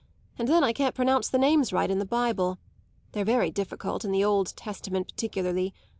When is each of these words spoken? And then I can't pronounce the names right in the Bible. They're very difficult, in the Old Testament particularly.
And 0.39 0.47
then 0.47 0.63
I 0.63 0.73
can't 0.73 0.95
pronounce 0.95 1.29
the 1.29 1.37
names 1.37 1.71
right 1.71 1.91
in 1.91 1.99
the 1.99 2.07
Bible. 2.07 2.57
They're 3.11 3.23
very 3.23 3.51
difficult, 3.51 4.03
in 4.03 4.11
the 4.11 4.23
Old 4.25 4.51
Testament 4.55 5.07
particularly. 5.09 5.75